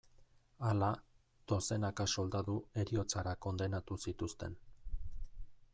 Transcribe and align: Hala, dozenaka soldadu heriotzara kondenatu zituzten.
Hala, 0.69 0.87
dozenaka 1.51 2.07
soldadu 2.13 2.57
heriotzara 2.83 3.35
kondenatu 3.47 3.99
zituzten. 4.07 4.59